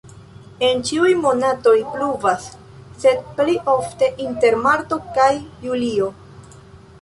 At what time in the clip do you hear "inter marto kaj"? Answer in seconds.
4.27-5.31